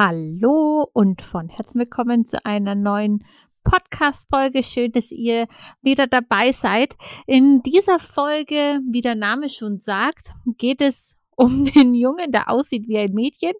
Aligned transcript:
Hallo 0.00 0.88
und 0.92 1.22
von 1.22 1.48
Herzen 1.48 1.80
willkommen 1.80 2.24
zu 2.24 2.46
einer 2.46 2.76
neuen 2.76 3.24
Podcast-Folge. 3.64 4.62
Schön, 4.62 4.92
dass 4.92 5.10
ihr 5.10 5.48
wieder 5.82 6.06
dabei 6.06 6.52
seid. 6.52 6.96
In 7.26 7.64
dieser 7.64 7.98
Folge, 7.98 8.78
wie 8.88 9.00
der 9.00 9.16
Name 9.16 9.48
schon 9.48 9.80
sagt, 9.80 10.34
geht 10.56 10.80
es 10.80 11.16
um 11.34 11.64
den 11.74 11.94
Jungen, 11.94 12.30
der 12.30 12.48
aussieht 12.48 12.86
wie 12.86 12.96
ein 12.96 13.12
Mädchen 13.12 13.54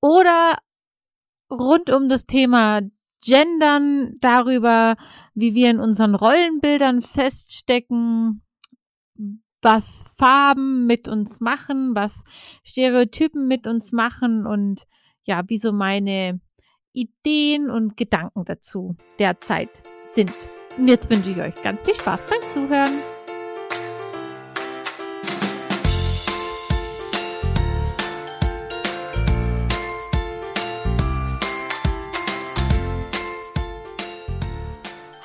oder 0.00 0.56
rund 1.50 1.90
um 1.90 2.08
das 2.08 2.24
Thema 2.24 2.80
Gendern, 3.22 4.14
darüber, 4.20 4.96
wie 5.34 5.54
wir 5.54 5.68
in 5.68 5.78
unseren 5.78 6.14
Rollenbildern 6.14 7.02
feststecken, 7.02 8.42
was 9.60 10.06
Farben 10.16 10.86
mit 10.86 11.06
uns 11.06 11.42
machen, 11.42 11.94
was 11.94 12.22
Stereotypen 12.62 13.46
mit 13.46 13.66
uns 13.66 13.92
machen 13.92 14.46
und 14.46 14.86
ja, 15.24 15.42
wie 15.48 15.58
so 15.58 15.72
meine 15.72 16.40
Ideen 16.92 17.70
und 17.70 17.96
Gedanken 17.96 18.44
dazu 18.44 18.96
derzeit 19.18 19.82
sind. 20.04 20.34
Und 20.78 20.88
jetzt 20.88 21.10
wünsche 21.10 21.30
ich 21.30 21.38
euch 21.38 21.62
ganz 21.62 21.82
viel 21.82 21.94
Spaß 21.94 22.24
beim 22.26 22.48
Zuhören. 22.48 23.13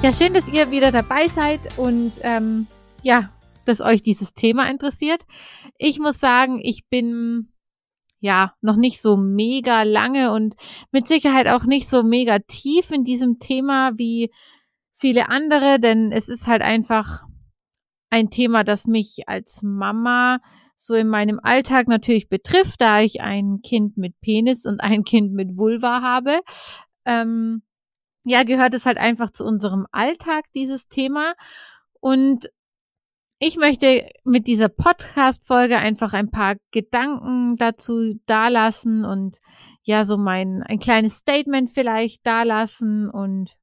Ja, 0.00 0.12
schön, 0.12 0.32
dass 0.32 0.46
ihr 0.46 0.70
wieder 0.70 0.92
dabei 0.92 1.26
seid 1.26 1.76
und 1.76 2.12
ähm, 2.22 2.68
ja, 3.02 3.30
dass 3.64 3.80
euch 3.80 4.00
dieses 4.00 4.32
Thema 4.32 4.70
interessiert. 4.70 5.20
Ich 5.76 5.98
muss 5.98 6.20
sagen, 6.20 6.60
ich 6.62 6.88
bin 6.88 7.52
ja 8.20 8.54
noch 8.60 8.76
nicht 8.76 9.02
so 9.02 9.16
mega 9.16 9.82
lange 9.82 10.32
und 10.32 10.54
mit 10.92 11.08
Sicherheit 11.08 11.48
auch 11.48 11.64
nicht 11.64 11.88
so 11.88 12.04
mega 12.04 12.38
tief 12.38 12.92
in 12.92 13.02
diesem 13.02 13.40
Thema 13.40 13.90
wie 13.96 14.30
viele 14.96 15.28
andere, 15.30 15.80
denn 15.80 16.12
es 16.12 16.28
ist 16.28 16.46
halt 16.46 16.62
einfach 16.62 17.24
ein 18.08 18.30
Thema, 18.30 18.62
das 18.62 18.86
mich 18.86 19.28
als 19.28 19.62
Mama 19.64 20.38
so 20.76 20.94
in 20.94 21.08
meinem 21.08 21.40
Alltag 21.42 21.88
natürlich 21.88 22.28
betrifft, 22.28 22.80
da 22.80 23.00
ich 23.00 23.20
ein 23.20 23.62
Kind 23.62 23.96
mit 23.96 24.20
Penis 24.20 24.64
und 24.64 24.80
ein 24.80 25.02
Kind 25.02 25.32
mit 25.32 25.56
Vulva 25.56 26.02
habe. 26.02 26.40
Ähm, 27.04 27.62
ja, 28.28 28.42
gehört 28.42 28.74
es 28.74 28.86
halt 28.86 28.98
einfach 28.98 29.30
zu 29.30 29.44
unserem 29.44 29.86
Alltag, 29.90 30.44
dieses 30.54 30.88
Thema. 30.88 31.34
Und 32.00 32.50
ich 33.38 33.56
möchte 33.56 34.08
mit 34.24 34.46
dieser 34.46 34.68
Podcast-Folge 34.68 35.78
einfach 35.78 36.12
ein 36.12 36.30
paar 36.30 36.56
Gedanken 36.72 37.56
dazu 37.56 38.14
dalassen 38.26 39.04
und 39.04 39.38
ja, 39.82 40.04
so 40.04 40.18
mein, 40.18 40.62
ein 40.62 40.78
kleines 40.78 41.16
Statement 41.18 41.70
vielleicht 41.70 42.26
dalassen 42.26 43.08
und 43.08 43.56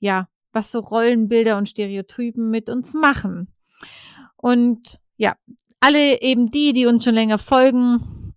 ja, 0.00 0.28
was 0.52 0.72
so 0.72 0.80
Rollenbilder 0.80 1.56
und 1.58 1.68
Stereotypen 1.68 2.50
mit 2.50 2.68
uns 2.68 2.94
machen. 2.94 3.52
Und 4.36 4.98
ja, 5.16 5.36
alle 5.80 6.20
eben 6.22 6.48
die, 6.48 6.72
die 6.72 6.86
uns 6.86 7.04
schon 7.04 7.14
länger 7.14 7.38
folgen 7.38 8.34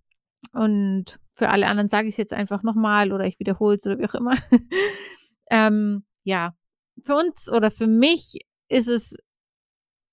und 0.52 1.18
für 1.32 1.48
alle 1.48 1.66
anderen 1.66 1.88
sage 1.88 2.08
ich 2.08 2.14
es 2.14 2.18
jetzt 2.18 2.32
einfach 2.32 2.62
nochmal 2.62 3.12
oder 3.12 3.24
ich 3.24 3.38
wiederhole 3.38 3.76
es 3.76 3.86
oder 3.86 3.98
wie 3.98 4.06
auch 4.06 4.14
immer. 4.14 4.36
ähm, 5.50 6.04
ja, 6.24 6.54
für 7.02 7.14
uns 7.14 7.50
oder 7.50 7.70
für 7.70 7.86
mich 7.86 8.40
ist 8.68 8.88
es 8.88 9.16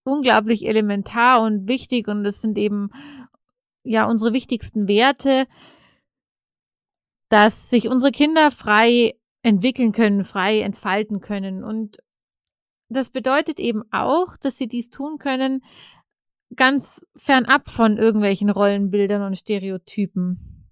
unglaublich 0.04 0.66
elementar 0.66 1.42
und 1.42 1.68
wichtig 1.68 2.08
und 2.08 2.26
es 2.26 2.42
sind 2.42 2.58
eben 2.58 2.90
ja 3.84 4.06
unsere 4.08 4.34
wichtigsten 4.34 4.88
Werte, 4.88 5.48
dass 7.30 7.70
sich 7.70 7.88
unsere 7.88 8.12
Kinder 8.12 8.52
frei 8.52 9.16
entwickeln 9.42 9.92
können, 9.92 10.24
frei 10.24 10.62
entfalten 10.62 11.22
können 11.22 11.64
und 11.64 11.98
das 12.88 13.10
bedeutet 13.10 13.60
eben 13.60 13.84
auch, 13.92 14.38
dass 14.38 14.58
sie 14.58 14.68
dies 14.68 14.90
tun 14.90 15.18
können, 15.18 15.64
ganz 16.56 17.06
fernab 17.16 17.68
von 17.68 17.98
irgendwelchen 17.98 18.50
Rollenbildern 18.50 19.24
und 19.24 19.38
Stereotypen. 19.38 20.70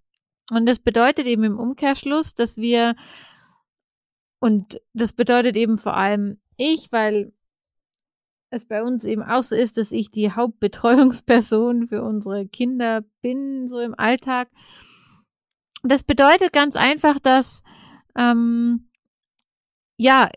Und 0.52 0.68
das 0.68 0.80
bedeutet 0.80 1.26
eben 1.26 1.44
im 1.44 1.60
Umkehrschluss, 1.60 2.34
dass 2.34 2.58
wir 2.58 2.96
und 4.44 4.82
das 4.92 5.14
bedeutet 5.14 5.56
eben 5.56 5.78
vor 5.78 5.96
allem 5.96 6.38
ich, 6.58 6.92
weil 6.92 7.32
es 8.50 8.66
bei 8.66 8.84
uns 8.84 9.06
eben 9.06 9.24
auch 9.24 9.42
so 9.42 9.56
ist, 9.56 9.78
dass 9.78 9.94
ich 9.94 10.12
die 10.12 10.34
Hauptbetreuungsperson 10.34 11.88
für 11.88 12.04
unsere 12.04 12.46
Kinder 12.46 13.06
bin, 13.22 13.70
so 13.70 13.80
im 13.80 13.98
Alltag. 13.98 14.50
Das 15.82 16.04
bedeutet 16.04 16.52
ganz 16.52 16.76
einfach, 16.76 17.20
dass 17.20 17.64
ähm, 18.18 18.90
ja 19.96 20.30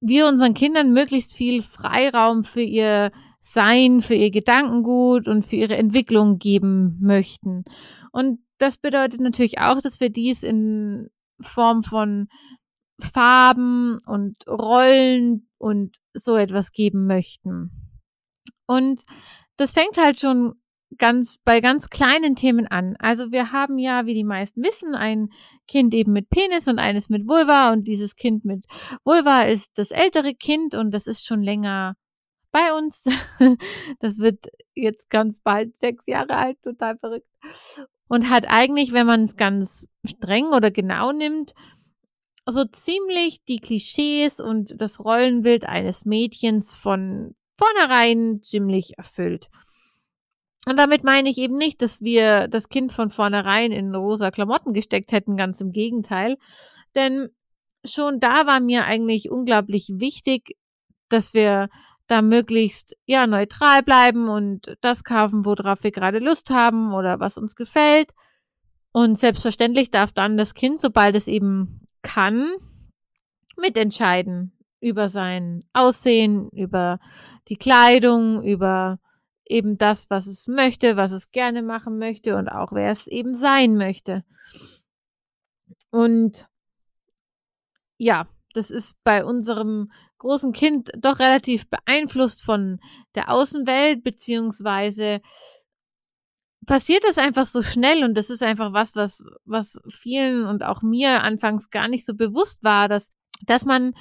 wir 0.00 0.26
unseren 0.26 0.52
Kindern 0.52 0.92
möglichst 0.92 1.32
viel 1.32 1.62
Freiraum 1.62 2.44
für 2.44 2.60
ihr 2.60 3.10
Sein, 3.40 4.02
für 4.02 4.16
ihr 4.16 4.30
Gedankengut 4.30 5.28
und 5.28 5.46
für 5.46 5.56
ihre 5.56 5.78
Entwicklung 5.78 6.38
geben 6.38 6.98
möchten. 7.00 7.64
Und 8.12 8.40
das 8.58 8.76
bedeutet 8.76 9.22
natürlich 9.22 9.60
auch, 9.60 9.80
dass 9.80 10.00
wir 10.00 10.10
dies 10.10 10.42
in 10.42 11.08
Form 11.40 11.82
von 11.82 12.28
Farben 13.00 13.98
und 14.06 14.36
Rollen 14.48 15.48
und 15.58 15.96
so 16.14 16.36
etwas 16.36 16.70
geben 16.70 17.06
möchten. 17.06 17.70
Und 18.66 19.00
das 19.56 19.72
fängt 19.72 19.96
halt 19.96 20.18
schon 20.18 20.54
ganz 20.98 21.38
bei 21.44 21.60
ganz 21.60 21.90
kleinen 21.90 22.36
Themen 22.36 22.66
an. 22.66 22.96
Also 22.98 23.32
wir 23.32 23.52
haben 23.52 23.78
ja, 23.78 24.06
wie 24.06 24.14
die 24.14 24.24
meisten 24.24 24.62
wissen, 24.62 24.94
ein 24.94 25.28
Kind 25.66 25.92
eben 25.94 26.12
mit 26.12 26.30
Penis 26.30 26.68
und 26.68 26.78
eines 26.78 27.08
mit 27.08 27.26
Vulva 27.26 27.72
und 27.72 27.84
dieses 27.84 28.16
Kind 28.16 28.44
mit 28.44 28.66
Vulva 29.04 29.42
ist 29.42 29.78
das 29.78 29.90
ältere 29.90 30.34
Kind 30.34 30.74
und 30.74 30.92
das 30.92 31.06
ist 31.06 31.26
schon 31.26 31.42
länger 31.42 31.96
bei 32.52 32.72
uns. 32.72 33.04
Das 34.00 34.18
wird 34.18 34.46
jetzt 34.74 35.10
ganz 35.10 35.40
bald 35.40 35.76
sechs 35.76 36.06
Jahre 36.06 36.36
alt, 36.36 36.62
total 36.62 36.96
verrückt 36.98 37.28
und 38.08 38.30
hat 38.30 38.46
eigentlich, 38.48 38.92
wenn 38.92 39.06
man 39.06 39.22
es 39.22 39.36
ganz 39.36 39.88
streng 40.04 40.46
oder 40.46 40.70
genau 40.70 41.12
nimmt, 41.12 41.54
so 42.46 42.64
ziemlich 42.64 43.42
die 43.44 43.58
Klischees 43.58 44.40
und 44.40 44.80
das 44.80 45.00
Rollenbild 45.00 45.66
eines 45.66 46.04
Mädchens 46.04 46.74
von 46.74 47.34
vornherein 47.54 48.40
ziemlich 48.42 48.98
erfüllt. 48.98 49.48
Und 50.68 50.78
damit 50.78 51.04
meine 51.04 51.28
ich 51.28 51.38
eben 51.38 51.56
nicht, 51.56 51.80
dass 51.82 52.02
wir 52.02 52.48
das 52.48 52.68
Kind 52.68 52.92
von 52.92 53.10
vornherein 53.10 53.72
in 53.72 53.94
rosa 53.94 54.30
Klamotten 54.30 54.72
gesteckt 54.72 55.12
hätten, 55.12 55.36
ganz 55.36 55.60
im 55.60 55.72
Gegenteil. 55.72 56.36
Denn 56.94 57.30
schon 57.84 58.20
da 58.20 58.46
war 58.46 58.60
mir 58.60 58.84
eigentlich 58.84 59.30
unglaublich 59.30 59.92
wichtig, 59.94 60.56
dass 61.08 61.34
wir 61.34 61.68
da 62.06 62.22
möglichst 62.22 62.96
ja 63.04 63.26
neutral 63.26 63.82
bleiben 63.82 64.28
und 64.28 64.76
das 64.80 65.04
kaufen, 65.04 65.44
worauf 65.44 65.82
wir 65.82 65.90
gerade 65.90 66.18
Lust 66.18 66.50
haben 66.50 66.92
oder 66.92 67.20
was 67.20 67.36
uns 67.36 67.54
gefällt. 67.56 68.12
Und 68.92 69.18
selbstverständlich 69.18 69.90
darf 69.90 70.12
dann 70.12 70.36
das 70.36 70.54
Kind, 70.54 70.80
sobald 70.80 71.16
es 71.16 71.28
eben 71.28 71.86
kann, 72.02 72.54
mitentscheiden 73.56 74.52
über 74.80 75.08
sein 75.08 75.64
Aussehen, 75.72 76.48
über 76.50 77.00
die 77.48 77.56
Kleidung, 77.56 78.42
über 78.42 78.98
eben 79.44 79.78
das, 79.78 80.10
was 80.10 80.26
es 80.26 80.48
möchte, 80.48 80.96
was 80.96 81.12
es 81.12 81.30
gerne 81.30 81.62
machen 81.62 81.98
möchte 81.98 82.36
und 82.36 82.48
auch 82.48 82.72
wer 82.72 82.90
es 82.90 83.06
eben 83.06 83.34
sein 83.34 83.76
möchte. 83.76 84.24
Und 85.90 86.48
ja, 87.96 88.28
das 88.56 88.70
ist 88.70 88.96
bei 89.04 89.24
unserem 89.24 89.90
großen 90.18 90.52
Kind 90.52 90.90
doch 90.98 91.18
relativ 91.18 91.68
beeinflusst 91.68 92.42
von 92.42 92.80
der 93.14 93.30
Außenwelt, 93.30 94.02
beziehungsweise 94.02 95.20
passiert 96.66 97.04
das 97.04 97.18
einfach 97.18 97.46
so 97.46 97.62
schnell 97.62 98.04
und 98.04 98.16
das 98.16 98.28
ist 98.30 98.42
einfach 98.42 98.72
was, 98.72 98.96
was, 98.96 99.24
was 99.44 99.80
vielen 99.88 100.46
und 100.46 100.64
auch 100.64 100.82
mir 100.82 101.22
anfangs 101.22 101.70
gar 101.70 101.88
nicht 101.88 102.04
so 102.04 102.14
bewusst 102.14 102.62
war, 102.62 102.88
dass, 102.88 103.12
dass 103.46 103.64
man, 103.64 103.94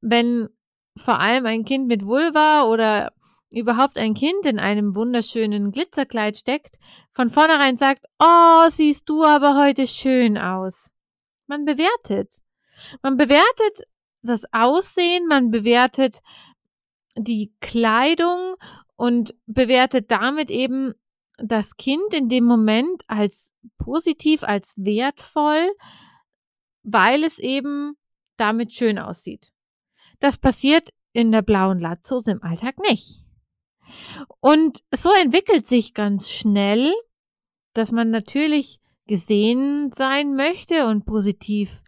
wenn 0.00 0.48
vor 0.96 1.18
allem 1.18 1.46
ein 1.46 1.64
Kind 1.64 1.88
mit 1.88 2.04
Vulva 2.04 2.64
oder 2.64 3.12
überhaupt 3.50 3.98
ein 3.98 4.14
Kind 4.14 4.46
in 4.46 4.58
einem 4.58 4.94
wunderschönen 4.94 5.72
Glitzerkleid 5.72 6.38
steckt, 6.38 6.78
von 7.12 7.28
vornherein 7.28 7.76
sagt, 7.76 8.06
oh, 8.18 8.68
siehst 8.68 9.08
du 9.08 9.24
aber 9.24 9.56
heute 9.56 9.86
schön 9.86 10.38
aus. 10.38 10.90
Man 11.46 11.64
bewertet. 11.64 12.38
Man 13.02 13.16
bewertet 13.16 13.86
das 14.22 14.44
Aussehen, 14.52 15.26
man 15.26 15.50
bewertet 15.50 16.20
die 17.16 17.52
Kleidung 17.60 18.54
und 18.96 19.34
bewertet 19.46 20.10
damit 20.10 20.50
eben 20.50 20.94
das 21.38 21.76
Kind 21.76 22.14
in 22.14 22.28
dem 22.28 22.44
Moment 22.44 23.02
als 23.08 23.52
positiv, 23.78 24.42
als 24.42 24.74
wertvoll, 24.76 25.70
weil 26.82 27.24
es 27.24 27.38
eben 27.38 27.96
damit 28.36 28.72
schön 28.72 28.98
aussieht. 28.98 29.52
Das 30.20 30.38
passiert 30.38 30.90
in 31.12 31.32
der 31.32 31.42
blauen 31.42 31.80
Latzhose 31.80 32.30
im 32.30 32.42
Alltag 32.42 32.78
nicht. 32.78 33.24
Und 34.40 34.82
so 34.94 35.10
entwickelt 35.20 35.66
sich 35.66 35.94
ganz 35.94 36.30
schnell, 36.30 36.92
dass 37.74 37.92
man 37.92 38.10
natürlich 38.10 38.80
gesehen 39.06 39.90
sein 39.92 40.36
möchte 40.36 40.86
und 40.86 41.04
positiv 41.04 41.82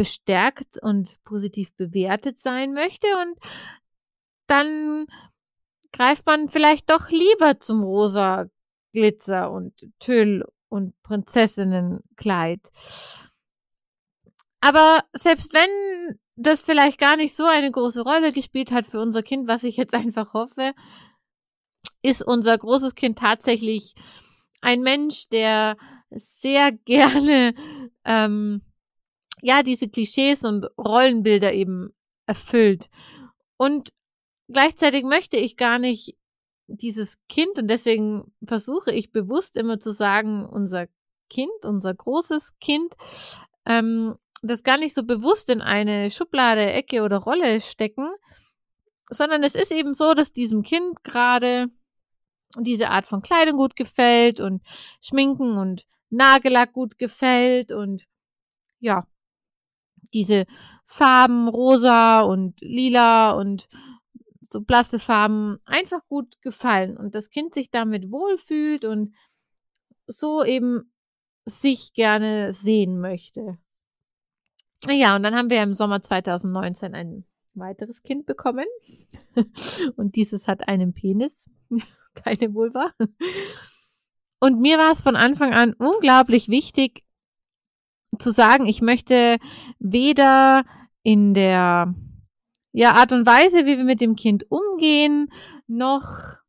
bestärkt 0.00 0.78
und 0.82 1.22
positiv 1.24 1.74
bewertet 1.74 2.38
sein 2.38 2.72
möchte 2.72 3.06
und 3.20 3.38
dann 4.46 5.06
greift 5.92 6.24
man 6.24 6.48
vielleicht 6.48 6.88
doch 6.88 7.10
lieber 7.10 7.60
zum 7.60 7.82
rosa 7.82 8.46
Glitzer 8.94 9.50
und 9.50 9.74
Tüll 9.98 10.46
und 10.70 10.94
Prinzessinnenkleid. 11.02 12.70
Aber 14.62 15.04
selbst 15.12 15.52
wenn 15.52 16.18
das 16.34 16.62
vielleicht 16.62 16.98
gar 16.98 17.16
nicht 17.16 17.36
so 17.36 17.44
eine 17.44 17.70
große 17.70 18.00
Rolle 18.00 18.32
gespielt 18.32 18.72
hat 18.72 18.86
für 18.86 19.02
unser 19.02 19.22
Kind, 19.22 19.48
was 19.48 19.64
ich 19.64 19.76
jetzt 19.76 19.92
einfach 20.02 20.32
hoffe, 20.32 20.72
ist 22.00 22.22
unser 22.22 22.56
großes 22.56 22.94
Kind 22.94 23.18
tatsächlich 23.18 23.94
ein 24.62 24.80
Mensch, 24.80 25.28
der 25.28 25.76
sehr 26.08 26.72
gerne 26.86 27.54
ähm, 28.06 28.62
ja 29.42 29.62
diese 29.62 29.88
Klischees 29.88 30.44
und 30.44 30.66
Rollenbilder 30.78 31.52
eben 31.52 31.94
erfüllt. 32.26 32.88
Und 33.56 33.92
gleichzeitig 34.48 35.04
möchte 35.04 35.36
ich 35.36 35.56
gar 35.56 35.78
nicht 35.78 36.16
dieses 36.66 37.18
Kind, 37.28 37.58
und 37.58 37.68
deswegen 37.68 38.32
versuche 38.46 38.92
ich 38.92 39.12
bewusst 39.12 39.56
immer 39.56 39.80
zu 39.80 39.92
sagen, 39.92 40.46
unser 40.46 40.86
Kind, 41.28 41.64
unser 41.64 41.94
großes 41.94 42.58
Kind, 42.58 42.94
ähm, 43.66 44.16
das 44.42 44.62
gar 44.62 44.78
nicht 44.78 44.94
so 44.94 45.02
bewusst 45.04 45.50
in 45.50 45.60
eine 45.60 46.10
Schublade, 46.10 46.72
Ecke 46.72 47.02
oder 47.02 47.18
Rolle 47.18 47.60
stecken, 47.60 48.08
sondern 49.10 49.42
es 49.42 49.54
ist 49.54 49.72
eben 49.72 49.94
so, 49.94 50.14
dass 50.14 50.32
diesem 50.32 50.62
Kind 50.62 51.02
gerade 51.04 51.66
diese 52.58 52.88
Art 52.88 53.06
von 53.06 53.22
Kleidung 53.22 53.56
gut 53.56 53.76
gefällt 53.76 54.40
und 54.40 54.62
Schminken 55.00 55.58
und 55.58 55.86
Nagellack 56.10 56.72
gut 56.72 56.98
gefällt 56.98 57.70
und 57.70 58.06
ja, 58.80 59.06
diese 60.10 60.46
Farben 60.84 61.48
rosa 61.48 62.20
und 62.20 62.60
lila 62.60 63.32
und 63.32 63.68
so 64.52 64.60
blasse 64.60 64.98
Farben 64.98 65.58
einfach 65.64 66.06
gut 66.08 66.40
gefallen 66.42 66.96
und 66.96 67.14
das 67.14 67.30
Kind 67.30 67.54
sich 67.54 67.70
damit 67.70 68.10
wohlfühlt 68.10 68.84
und 68.84 69.14
so 70.06 70.44
eben 70.44 70.92
sich 71.44 71.92
gerne 71.94 72.52
sehen 72.52 73.00
möchte. 73.00 73.58
Ja, 74.88 75.14
und 75.14 75.22
dann 75.22 75.34
haben 75.34 75.50
wir 75.50 75.62
im 75.62 75.72
Sommer 75.72 76.02
2019 76.02 76.94
ein 76.94 77.24
weiteres 77.54 78.02
Kind 78.02 78.26
bekommen. 78.26 78.66
und 79.96 80.16
dieses 80.16 80.48
hat 80.48 80.68
einen 80.68 80.94
Penis, 80.94 81.50
keine 82.14 82.54
Vulva. 82.54 82.92
Und 84.40 84.60
mir 84.60 84.78
war 84.78 84.90
es 84.90 85.02
von 85.02 85.16
Anfang 85.16 85.52
an 85.52 85.74
unglaublich 85.74 86.48
wichtig 86.48 87.04
zu 88.18 88.32
sagen, 88.32 88.66
ich 88.66 88.82
möchte 88.82 89.38
weder 89.78 90.64
in 91.02 91.34
der 91.34 91.94
ja, 92.72 92.92
Art 92.92 93.12
und 93.12 93.26
Weise, 93.26 93.66
wie 93.66 93.76
wir 93.76 93.84
mit 93.84 94.00
dem 94.00 94.16
Kind 94.16 94.44
umgehen, 94.50 95.32
noch 95.66 96.40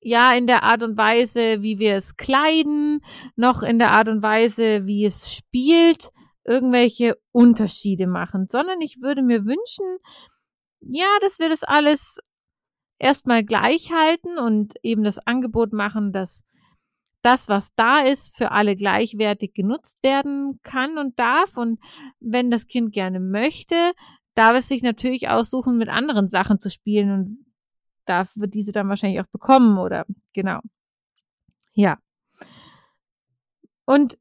ja, 0.00 0.34
in 0.34 0.46
der 0.46 0.64
Art 0.64 0.82
und 0.82 0.98
Weise, 0.98 1.62
wie 1.62 1.78
wir 1.78 1.96
es 1.96 2.16
kleiden, 2.16 3.00
noch 3.36 3.62
in 3.62 3.78
der 3.78 3.92
Art 3.92 4.08
und 4.08 4.22
Weise, 4.22 4.86
wie 4.86 5.06
es 5.06 5.32
spielt, 5.32 6.10
irgendwelche 6.44 7.16
Unterschiede 7.32 8.06
machen, 8.06 8.46
sondern 8.48 8.82
ich 8.82 9.00
würde 9.00 9.22
mir 9.22 9.46
wünschen, 9.46 9.98
ja, 10.80 11.06
dass 11.22 11.38
wir 11.38 11.48
das 11.48 11.62
alles 11.62 12.18
erstmal 12.98 13.44
gleich 13.44 13.92
halten 13.92 14.38
und 14.38 14.74
eben 14.82 15.04
das 15.04 15.18
Angebot 15.18 15.72
machen, 15.72 16.12
dass 16.12 16.44
das, 17.24 17.48
was 17.48 17.74
da 17.74 18.00
ist, 18.00 18.36
für 18.36 18.50
alle 18.50 18.76
gleichwertig 18.76 19.54
genutzt 19.54 20.02
werden 20.02 20.60
kann 20.62 20.98
und 20.98 21.18
darf. 21.18 21.56
Und 21.56 21.80
wenn 22.20 22.50
das 22.50 22.66
Kind 22.66 22.92
gerne 22.92 23.20
möchte, 23.20 23.92
darf 24.34 24.56
es 24.56 24.68
sich 24.68 24.82
natürlich 24.82 25.28
aussuchen, 25.28 25.78
mit 25.78 25.88
anderen 25.88 26.28
Sachen 26.28 26.60
zu 26.60 26.70
spielen 26.70 27.10
und 27.10 27.46
darf 28.04 28.36
wird 28.36 28.54
diese 28.54 28.72
dann 28.72 28.88
wahrscheinlich 28.88 29.20
auch 29.20 29.30
bekommen 29.32 29.78
oder 29.78 30.04
genau. 30.34 30.60
Ja. 31.72 31.98
Und 33.86 34.18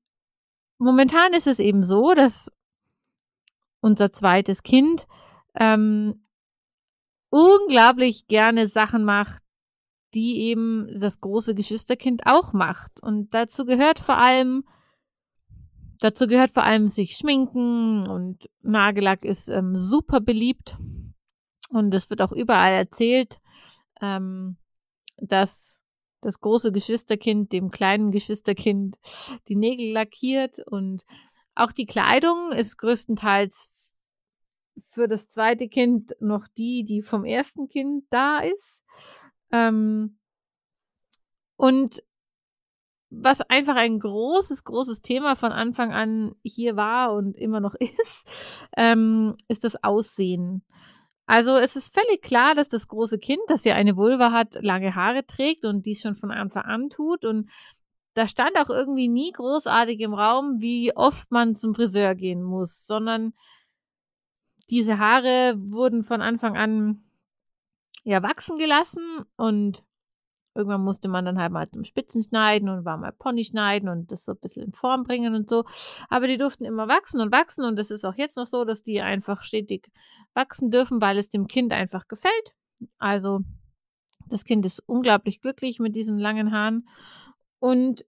momentan 0.77 1.33
ist 1.33 1.47
es 1.47 1.59
eben 1.59 1.83
so, 1.83 2.13
dass 2.13 2.51
unser 3.81 4.11
zweites 4.11 4.63
Kind 4.63 5.07
ähm, 5.55 6.21
unglaublich 7.29 8.27
gerne 8.27 8.67
Sachen 8.67 9.03
macht, 9.03 9.42
die 10.13 10.41
eben 10.41 10.99
das 10.99 11.19
große 11.19 11.55
Geschwisterkind 11.55 12.21
auch 12.25 12.53
macht. 12.53 13.01
Und 13.01 13.33
dazu 13.33 13.65
gehört 13.65 13.99
vor 13.99 14.17
allem 14.17 14.63
Dazu 16.03 16.27
gehört 16.27 16.51
vor 16.51 16.63
allem 16.63 16.89
sich 16.89 17.15
schminken 17.15 18.09
und 18.09 18.49
Nagellack 18.61 19.23
ist 19.23 19.47
ähm, 19.47 19.73
super 19.73 20.19
beliebt. 20.19 20.77
Und 21.69 21.93
es 21.93 22.09
wird 22.09 22.21
auch 22.21 22.33
überall 22.33 22.73
erzählt, 22.73 23.39
ähm, 24.01 24.57
dass 25.15 25.81
das 26.19 26.41
große 26.41 26.73
Geschwisterkind 26.73 27.53
dem 27.53 27.71
kleinen 27.71 28.11
Geschwisterkind 28.11 28.97
die 29.47 29.55
Nägel 29.55 29.93
lackiert 29.93 30.59
und 30.67 31.05
auch 31.55 31.71
die 31.71 31.85
Kleidung 31.85 32.51
ist 32.51 32.77
größtenteils 32.77 33.71
für 34.77 35.07
das 35.07 35.29
zweite 35.29 35.69
Kind 35.69 36.13
noch 36.19 36.49
die, 36.57 36.83
die 36.83 37.01
vom 37.01 37.23
ersten 37.23 37.69
Kind 37.69 38.05
da 38.09 38.39
ist. 38.39 38.83
Ähm, 39.53 40.17
und 41.55 42.03
was 43.09 43.41
einfach 43.41 43.75
ein 43.75 43.99
großes, 43.99 44.63
großes 44.63 45.01
Thema 45.01 45.35
von 45.35 45.51
Anfang 45.51 45.93
an 45.93 46.35
hier 46.43 46.75
war 46.75 47.13
und 47.13 47.37
immer 47.37 47.59
noch 47.59 47.75
ist, 47.79 48.29
ähm, 48.75 49.37
ist 49.47 49.63
das 49.63 49.81
Aussehen. 49.83 50.63
Also 51.25 51.55
es 51.57 51.75
ist 51.75 51.93
völlig 51.93 52.21
klar, 52.21 52.53
dass 52.55 52.67
das 52.67 52.87
große 52.87 53.17
Kind, 53.19 53.39
das 53.47 53.63
ja 53.63 53.75
eine 53.75 53.95
Vulva 53.95 54.31
hat, 54.31 54.61
lange 54.61 54.95
Haare 54.95 55.25
trägt 55.25 55.63
und 55.63 55.85
dies 55.85 56.01
schon 56.01 56.15
von 56.15 56.31
Anfang 56.31 56.63
an 56.63 56.89
tut. 56.89 57.23
Und 57.23 57.49
da 58.15 58.27
stand 58.27 58.57
auch 58.57 58.69
irgendwie 58.69 59.07
nie 59.07 59.31
großartig 59.31 59.99
im 60.01 60.13
Raum, 60.13 60.59
wie 60.59 60.95
oft 60.95 61.31
man 61.31 61.55
zum 61.55 61.75
Friseur 61.75 62.15
gehen 62.15 62.43
muss, 62.43 62.85
sondern 62.85 63.33
diese 64.69 64.97
Haare 64.97 65.55
wurden 65.57 66.03
von 66.03 66.21
Anfang 66.21 66.57
an 66.57 67.02
ja 68.03 68.21
wachsen 68.23 68.57
gelassen 68.57 69.25
und 69.37 69.83
Irgendwann 70.55 70.81
musste 70.81 71.07
man 71.07 71.25
dann 71.25 71.39
halt 71.39 71.51
mal 71.51 71.69
zum 71.69 71.83
Spitzen 71.83 72.21
schneiden 72.21 72.69
und 72.69 72.85
war 72.85 72.97
mal 72.97 73.11
Pony 73.11 73.43
schneiden 73.43 73.89
und 73.89 74.11
das 74.11 74.23
so 74.23 74.33
ein 74.33 74.39
bisschen 74.39 74.65
in 74.65 74.73
Form 74.73 75.03
bringen 75.03 75.33
und 75.33 75.49
so. 75.49 75.65
Aber 76.09 76.27
die 76.27 76.37
durften 76.37 76.63
immer 76.63 76.87
wachsen 76.87 77.21
und 77.21 77.31
wachsen 77.31 77.65
und 77.65 77.79
es 77.79 77.89
ist 77.89 78.05
auch 78.05 78.15
jetzt 78.15 78.37
noch 78.37 78.45
so, 78.45 78.63
dass 78.63 78.83
die 78.83 79.01
einfach 79.01 79.43
stetig 79.43 79.89
wachsen 80.35 80.69
dürfen, 80.69 81.01
weil 81.01 81.17
es 81.17 81.29
dem 81.29 81.47
Kind 81.47 81.73
einfach 81.73 82.07
gefällt. 82.07 82.53
Also 82.99 83.41
das 84.29 84.45
Kind 84.45 84.65
ist 84.65 84.83
unglaublich 84.85 85.41
glücklich 85.41 85.79
mit 85.79 85.95
diesen 85.95 86.19
langen 86.19 86.51
Haaren 86.51 86.87
und 87.59 88.05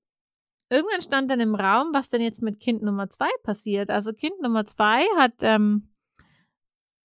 irgendwann 0.69 1.01
stand 1.01 1.31
dann 1.31 1.39
im 1.39 1.55
Raum, 1.55 1.89
was 1.93 2.09
denn 2.09 2.21
jetzt 2.21 2.43
mit 2.43 2.59
Kind 2.59 2.83
Nummer 2.83 3.09
zwei 3.09 3.29
passiert. 3.41 3.89
Also 3.89 4.13
Kind 4.13 4.39
Nummer 4.41 4.65
zwei 4.65 5.03
hat 5.17 5.33
ähm, 5.41 5.89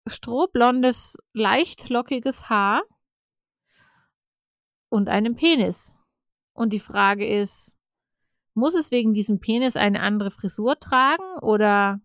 strohblondes, 0.06 1.16
leicht 1.32 1.88
lockiges 1.88 2.48
Haar 2.48 2.82
und 4.88 5.08
einem 5.08 5.36
Penis. 5.36 5.96
Und 6.52 6.72
die 6.72 6.80
Frage 6.80 7.26
ist, 7.26 7.76
muss 8.54 8.74
es 8.74 8.90
wegen 8.90 9.14
diesem 9.14 9.40
Penis 9.40 9.76
eine 9.76 10.00
andere 10.00 10.30
Frisur 10.30 10.78
tragen 10.78 11.38
oder 11.40 12.00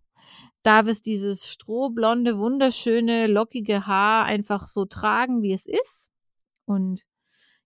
darf 0.64 0.88
es 0.88 1.02
dieses 1.02 1.48
strohblonde, 1.48 2.38
wunderschöne, 2.38 3.28
lockige 3.28 3.86
Haar 3.88 4.26
einfach 4.26 4.68
so 4.68 4.86
tragen, 4.86 5.42
wie 5.42 5.54
es 5.54 5.66
ist? 5.66 6.10
Und 6.66 7.06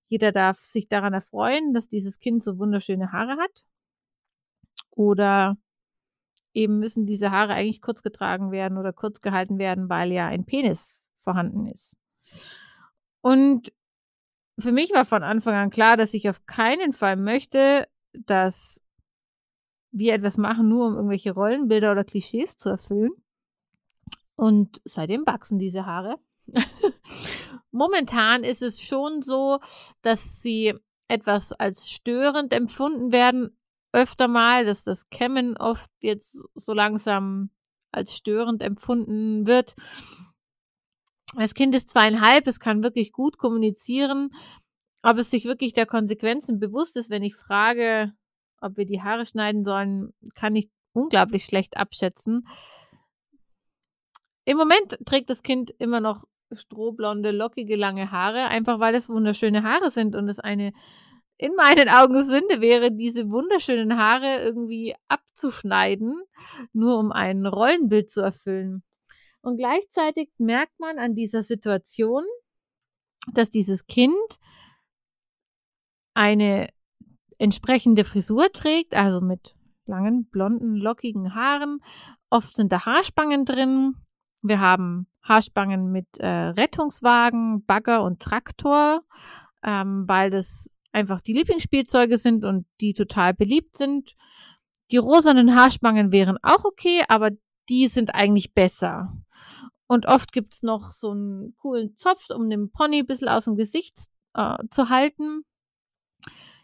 jeder 0.07 0.31
darf 0.31 0.59
sich 0.59 0.87
daran 0.87 1.13
erfreuen, 1.13 1.73
dass 1.73 1.87
dieses 1.87 2.19
Kind 2.19 2.43
so 2.43 2.57
wunderschöne 2.57 3.11
Haare 3.11 3.37
hat. 3.37 3.63
Oder 4.91 5.57
eben 6.59 6.79
müssen 6.79 7.05
diese 7.05 7.31
Haare 7.31 7.53
eigentlich 7.53 7.81
kurz 7.81 8.03
getragen 8.03 8.51
werden 8.51 8.77
oder 8.77 8.93
kurz 8.93 9.21
gehalten 9.21 9.57
werden, 9.57 9.89
weil 9.89 10.11
ja 10.11 10.27
ein 10.27 10.45
Penis 10.45 11.05
vorhanden 11.19 11.67
ist. 11.67 11.97
Und 13.21 13.71
für 14.59 14.71
mich 14.71 14.91
war 14.93 15.05
von 15.05 15.23
Anfang 15.23 15.55
an 15.55 15.69
klar, 15.69 15.97
dass 15.97 16.13
ich 16.13 16.29
auf 16.29 16.45
keinen 16.45 16.93
Fall 16.93 17.15
möchte, 17.15 17.87
dass 18.13 18.81
wir 19.91 20.13
etwas 20.13 20.37
machen, 20.37 20.67
nur 20.67 20.87
um 20.87 20.95
irgendwelche 20.95 21.31
Rollenbilder 21.31 21.91
oder 21.91 22.03
Klischees 22.03 22.57
zu 22.57 22.69
erfüllen. 22.69 23.11
Und 24.35 24.81
seitdem 24.85 25.25
wachsen 25.25 25.59
diese 25.59 25.85
Haare. 25.85 26.17
Momentan 27.71 28.43
ist 28.43 28.61
es 28.61 28.81
schon 28.81 29.21
so, 29.21 29.59
dass 30.01 30.41
sie 30.41 30.73
etwas 31.07 31.53
als 31.53 31.89
störend 31.89 32.53
empfunden 32.53 33.11
werden, 33.11 33.57
öfter 33.91 34.27
mal, 34.27 34.65
dass 34.65 34.83
das 34.83 35.09
Kämmen 35.09 35.57
oft 35.57 35.89
jetzt 36.01 36.39
so 36.55 36.73
langsam 36.73 37.49
als 37.91 38.15
störend 38.15 38.61
empfunden 38.61 39.47
wird. 39.47 39.75
Das 41.35 41.53
Kind 41.53 41.75
ist 41.75 41.89
zweieinhalb, 41.89 42.47
es 42.47 42.59
kann 42.59 42.83
wirklich 42.83 43.11
gut 43.11 43.37
kommunizieren, 43.37 44.31
ob 45.03 45.17
es 45.17 45.29
sich 45.29 45.45
wirklich 45.45 45.73
der 45.73 45.85
Konsequenzen 45.85 46.59
bewusst 46.59 46.97
ist, 46.97 47.09
wenn 47.09 47.23
ich 47.23 47.35
frage, 47.35 48.13
ob 48.61 48.77
wir 48.77 48.85
die 48.85 49.01
Haare 49.01 49.25
schneiden 49.25 49.63
sollen, 49.63 50.13
kann 50.35 50.55
ich 50.55 50.69
unglaublich 50.93 51.45
schlecht 51.45 51.77
abschätzen. 51.77 52.47
Im 54.45 54.57
Moment 54.57 54.97
trägt 55.05 55.29
das 55.29 55.43
Kind 55.43 55.71
immer 55.77 55.99
noch 55.99 56.25
strohblonde, 56.51 57.31
lockige, 57.31 57.75
lange 57.75 58.11
Haare, 58.11 58.47
einfach 58.47 58.79
weil 58.79 58.95
es 58.95 59.09
wunderschöne 59.09 59.63
Haare 59.63 59.91
sind 59.91 60.15
und 60.15 60.27
es 60.27 60.39
eine 60.39 60.73
in 61.39 61.55
meinen 61.55 61.87
Augen 61.87 62.21
Sünde 62.21 62.59
wäre, 62.59 62.91
diese 62.91 63.31
wunderschönen 63.31 63.97
Haare 63.97 64.43
irgendwie 64.43 64.93
abzuschneiden, 65.07 66.21
nur 66.73 66.99
um 66.99 67.13
ein 67.13 67.45
Rollenbild 67.45 68.09
zu 68.09 68.21
erfüllen. 68.21 68.83
Und 69.41 69.55
gleichzeitig 69.55 70.29
merkt 70.37 70.77
man 70.81 70.99
an 70.99 71.15
dieser 71.15 71.41
Situation, 71.41 72.25
dass 73.33 73.49
dieses 73.49 73.87
Kind 73.87 74.13
eine 76.13 76.67
entsprechende 77.37 78.03
Frisur 78.03 78.51
trägt, 78.51 78.93
also 78.93 79.21
mit 79.21 79.55
langen, 79.85 80.29
blonden, 80.29 80.75
lockigen 80.75 81.35
Haaren. 81.35 81.79
Oft 82.29 82.53
sind 82.53 82.73
da 82.73 82.85
Haarspangen 82.85 83.45
drin. 83.45 83.95
Wir 84.41 84.59
haben 84.59 85.07
Haarspangen 85.23 85.89
mit 85.89 86.17
äh, 86.17 86.27
Rettungswagen, 86.27 87.63
Bagger 87.65 88.03
und 88.03 88.21
Traktor, 88.21 89.03
ähm, 89.63 90.03
weil 90.05 90.31
das 90.31 90.69
einfach 90.91 91.21
die 91.21 91.33
Lieblingsspielzeuge 91.33 92.17
sind 92.17 92.43
und 92.45 92.65
die 92.81 92.93
total 92.93 93.33
beliebt 93.33 93.75
sind. 93.75 94.15
Die 94.91 94.97
rosanen 94.97 95.55
Haarspangen 95.55 96.11
wären 96.11 96.37
auch 96.41 96.65
okay, 96.65 97.03
aber 97.07 97.31
die 97.69 97.87
sind 97.87 98.15
eigentlich 98.15 98.53
besser. 98.53 99.13
Und 99.87 100.07
oft 100.07 100.31
gibt's 100.31 100.63
noch 100.63 100.91
so 100.91 101.11
einen 101.11 101.55
coolen 101.57 101.95
Zopf, 101.95 102.29
um 102.29 102.49
den 102.49 102.71
Pony 102.71 102.99
ein 102.99 103.07
bisschen 103.07 103.27
aus 103.27 103.45
dem 103.45 103.55
Gesicht 103.55 103.97
äh, 104.33 104.57
zu 104.69 104.89
halten. 104.89 105.43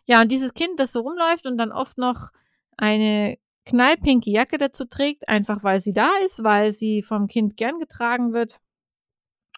Ja, 0.05 0.21
und 0.21 0.31
dieses 0.31 0.53
Kind, 0.53 0.79
das 0.79 0.91
so 0.91 1.01
rumläuft 1.01 1.47
und 1.47 1.57
dann 1.57 1.71
oft 1.71 1.97
noch 1.97 2.29
eine 2.77 3.37
knallpinke 3.65 4.29
Jacke 4.29 4.57
dazu 4.57 4.85
trägt, 4.85 5.27
einfach 5.27 5.63
weil 5.63 5.81
sie 5.81 5.93
da 5.93 6.11
ist, 6.23 6.43
weil 6.43 6.71
sie 6.71 7.01
vom 7.01 7.27
Kind 7.27 7.57
gern 7.57 7.79
getragen 7.79 8.33
wird. 8.33 8.59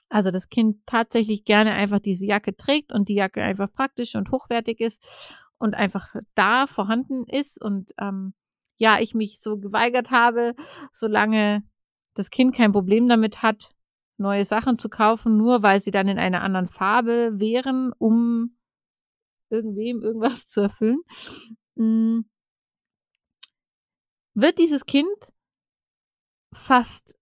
Also 0.10 0.32
das 0.32 0.50
Kind 0.50 0.86
tatsächlich 0.86 1.44
gerne 1.44 1.74
einfach 1.74 2.00
diese 2.00 2.26
Jacke 2.26 2.56
trägt 2.56 2.94
und 2.94 3.10
die 3.10 3.16
Jacke 3.16 3.42
einfach 3.42 3.72
praktisch 3.72 4.16
und 4.16 4.32
hochwertig 4.32 4.80
ist 4.80 5.04
und 5.58 5.76
einfach 5.76 6.16
da 6.36 6.68
vorhanden 6.68 7.26
ist 7.26 7.62
und 7.62 7.94
ähm, 8.00 8.34
ja, 8.78 9.00
ich 9.00 9.16
mich 9.16 9.42
so 9.42 9.58
geweigert 9.58 10.12
habe, 10.12 10.56
solange 10.92 11.64
das 12.14 12.30
Kind 12.30 12.56
kein 12.56 12.72
Problem 12.72 13.10
damit 13.10 13.42
hat, 13.42 13.72
neue 14.18 14.46
Sachen 14.46 14.78
zu 14.78 14.90
kaufen, 14.90 15.38
nur 15.38 15.64
weil 15.64 15.82
sie 15.82 15.92
dann 15.92 16.08
in 16.08 16.20
einer 16.20 16.42
anderen 16.42 16.68
Farbe 16.68 17.32
wären, 17.40 17.92
um 17.98 18.58
irgendwem 19.50 20.02
irgendwas 20.02 20.48
zu 20.48 20.62
erfüllen, 20.62 21.02
mm, 21.76 22.22
wird 24.34 24.60
dieses 24.60 24.86
Kind 24.86 25.34
fast 26.54 27.17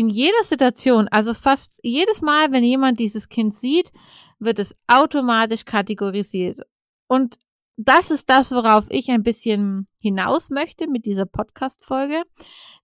in 0.00 0.08
jeder 0.08 0.42
Situation, 0.44 1.08
also 1.08 1.34
fast 1.34 1.78
jedes 1.82 2.22
Mal, 2.22 2.52
wenn 2.52 2.64
jemand 2.64 2.98
dieses 2.98 3.28
Kind 3.28 3.54
sieht, 3.54 3.92
wird 4.38 4.58
es 4.58 4.74
automatisch 4.86 5.66
kategorisiert. 5.66 6.60
Und 7.06 7.36
das 7.76 8.10
ist 8.10 8.30
das, 8.30 8.50
worauf 8.52 8.86
ich 8.88 9.10
ein 9.10 9.22
bisschen 9.22 9.88
hinaus 9.98 10.48
möchte 10.48 10.88
mit 10.88 11.04
dieser 11.04 11.26
Podcast-Folge, 11.26 12.22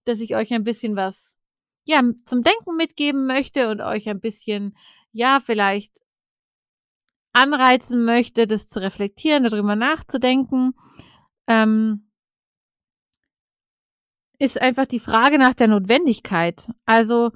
dass 0.04 0.20
ich 0.20 0.37
euch 0.37 0.52
ein 0.52 0.62
bisschen 0.62 0.94
was, 0.94 1.38
ja, 1.85 2.02
zum 2.26 2.42
Denken 2.42 2.76
mitgeben 2.76 3.26
möchte 3.26 3.70
und 3.70 3.80
euch 3.80 4.11
ein 4.11 4.20
bisschen, 4.20 4.76
ja, 5.12 5.40
vielleicht 5.40 6.02
anreizen 7.32 8.04
möchte, 8.04 8.46
das 8.46 8.68
zu 8.68 8.78
reflektieren, 8.82 9.44
darüber 9.44 9.75
nachzudenken. 9.75 10.75
Ähm, 11.46 12.05
ist 14.38 14.60
einfach 14.60 14.86
die 14.86 14.98
Frage 14.98 15.38
nach 15.38 15.54
der 15.54 15.68
Notwendigkeit. 15.68 16.68
Also 16.84 17.32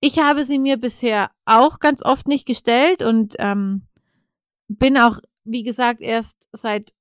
ich 0.00 0.18
habe 0.18 0.44
sie 0.44 0.58
mir 0.58 0.78
bisher 0.78 1.30
auch 1.44 1.78
ganz 1.78 2.02
oft 2.02 2.26
nicht 2.26 2.46
gestellt 2.46 3.02
und 3.02 3.36
ähm, 3.38 3.86
bin 4.68 4.96
auch, 4.98 5.18
wie 5.44 5.62
gesagt, 5.62 6.00
erst 6.00 6.48
seit 6.52 6.92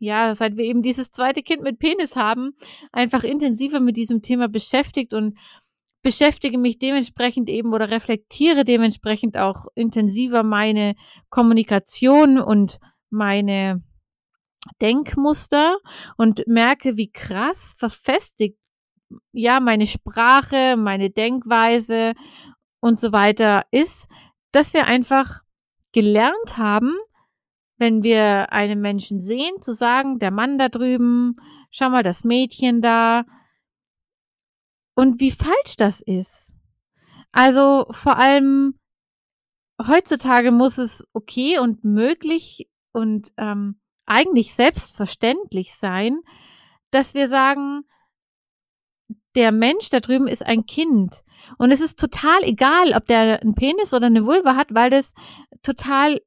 ja, 0.00 0.34
seit 0.34 0.56
wir 0.56 0.64
eben 0.64 0.82
dieses 0.82 1.10
zweite 1.10 1.42
Kind 1.42 1.62
mit 1.62 1.78
Penis 1.78 2.14
haben, 2.14 2.52
einfach 2.92 3.24
intensiver 3.24 3.80
mit 3.80 3.96
diesem 3.96 4.22
Thema 4.22 4.48
beschäftigt 4.48 5.12
und 5.12 5.36
beschäftige 6.02 6.58
mich 6.58 6.78
dementsprechend 6.78 7.50
eben 7.50 7.72
oder 7.72 7.90
reflektiere 7.90 8.64
dementsprechend 8.64 9.36
auch 9.36 9.66
intensiver 9.74 10.44
meine 10.44 10.94
Kommunikation 11.28 12.38
und 12.38 12.78
meine 13.10 13.82
Denkmuster 14.80 15.78
und 16.16 16.46
merke, 16.46 16.96
wie 16.96 17.10
krass 17.10 17.74
verfestigt 17.78 18.57
ja, 19.32 19.60
meine 19.60 19.86
Sprache, 19.86 20.76
meine 20.76 21.10
Denkweise 21.10 22.14
und 22.80 22.98
so 22.98 23.12
weiter 23.12 23.64
ist, 23.70 24.08
dass 24.52 24.74
wir 24.74 24.86
einfach 24.86 25.40
gelernt 25.92 26.56
haben, 26.56 26.94
wenn 27.78 28.02
wir 28.02 28.52
einen 28.52 28.80
Menschen 28.80 29.20
sehen, 29.20 29.60
zu 29.60 29.72
sagen, 29.72 30.18
der 30.18 30.30
Mann 30.30 30.58
da 30.58 30.68
drüben, 30.68 31.34
schau 31.70 31.90
mal, 31.90 32.02
das 32.02 32.24
Mädchen 32.24 32.80
da. 32.82 33.24
Und 34.94 35.20
wie 35.20 35.30
falsch 35.30 35.76
das 35.76 36.00
ist. 36.00 36.54
Also 37.30 37.86
vor 37.90 38.18
allem 38.18 38.78
heutzutage 39.80 40.50
muss 40.50 40.78
es 40.78 41.06
okay 41.12 41.58
und 41.58 41.84
möglich 41.84 42.68
und 42.92 43.32
ähm, 43.36 43.80
eigentlich 44.06 44.54
selbstverständlich 44.54 45.74
sein, 45.74 46.20
dass 46.90 47.14
wir 47.14 47.28
sagen, 47.28 47.82
der 49.34 49.52
Mensch 49.52 49.90
da 49.90 50.00
drüben 50.00 50.28
ist 50.28 50.44
ein 50.44 50.66
Kind. 50.66 51.22
Und 51.58 51.70
es 51.70 51.80
ist 51.80 51.98
total 51.98 52.42
egal, 52.42 52.92
ob 52.94 53.06
der 53.06 53.40
einen 53.40 53.54
Penis 53.54 53.94
oder 53.94 54.06
eine 54.06 54.26
Vulva 54.26 54.56
hat, 54.56 54.74
weil 54.74 54.90
das 54.90 55.14
total 55.62 56.20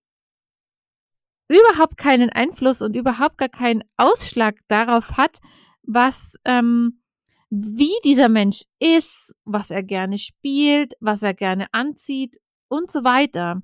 überhaupt 1.48 1.98
keinen 1.98 2.30
Einfluss 2.30 2.82
und 2.82 2.96
überhaupt 2.96 3.38
gar 3.38 3.50
keinen 3.50 3.84
Ausschlag 3.98 4.56
darauf 4.68 5.18
hat, 5.18 5.40
was, 5.84 6.36
ähm, 6.46 7.02
wie 7.50 7.94
dieser 8.06 8.30
Mensch 8.30 8.64
ist, 8.80 9.36
was 9.44 9.72
er 9.72 9.84
gerne 9.84 10.18
spielt, 10.18 10.94
was 11.02 11.22
er 11.24 11.34
gerne 11.34 11.68
anzieht 11.74 12.40
und 12.70 12.90
so 12.90 13.04
weiter. 13.04 13.62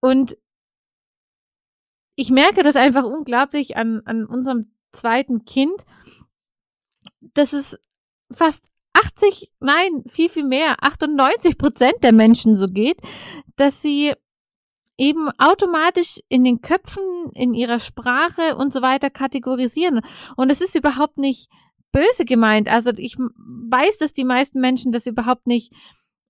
Und 0.00 0.36
ich 2.16 2.30
merke 2.30 2.62
das 2.62 2.76
einfach 2.76 3.04
unglaublich 3.04 3.76
an, 3.76 4.00
an 4.04 4.24
unserem 4.24 4.72
zweiten 4.92 5.44
Kind, 5.44 5.84
dass 7.34 7.52
es 7.52 7.78
fast 8.32 8.66
80, 8.94 9.50
nein, 9.60 10.04
viel, 10.06 10.28
viel 10.28 10.44
mehr, 10.44 10.76
98 10.80 11.58
Prozent 11.58 11.94
der 12.02 12.12
Menschen 12.12 12.54
so 12.54 12.68
geht, 12.68 12.98
dass 13.56 13.82
sie 13.82 14.12
eben 14.96 15.28
automatisch 15.38 16.20
in 16.28 16.44
den 16.44 16.60
Köpfen, 16.60 17.02
in 17.34 17.54
ihrer 17.54 17.80
Sprache 17.80 18.56
und 18.56 18.72
so 18.72 18.82
weiter 18.82 19.10
kategorisieren. 19.10 20.00
Und 20.36 20.50
es 20.50 20.60
ist 20.60 20.76
überhaupt 20.76 21.18
nicht 21.18 21.50
böse 21.90 22.24
gemeint. 22.24 22.68
Also 22.68 22.90
ich 22.96 23.16
weiß, 23.16 23.98
dass 23.98 24.12
die 24.12 24.24
meisten 24.24 24.60
Menschen 24.60 24.92
das 24.92 25.06
überhaupt 25.06 25.46
nicht 25.46 25.72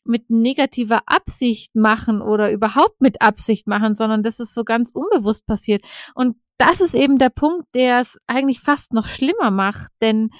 mit 0.04 0.30
negativer 0.30 1.02
Absicht 1.06 1.74
machen 1.74 2.20
oder 2.20 2.50
überhaupt 2.50 3.00
mit 3.00 3.22
Absicht 3.22 3.66
machen, 3.66 3.94
sondern 3.94 4.22
dass 4.22 4.38
es 4.38 4.52
so 4.52 4.64
ganz 4.64 4.90
unbewusst 4.92 5.46
passiert. 5.46 5.82
Und 6.14 6.36
das 6.58 6.80
ist 6.80 6.94
eben 6.94 7.18
der 7.18 7.30
Punkt, 7.30 7.66
der 7.74 8.00
es 8.00 8.18
eigentlich 8.26 8.60
fast 8.60 8.92
noch 8.92 9.06
schlimmer 9.06 9.50
macht, 9.50 9.90
denn 10.00 10.30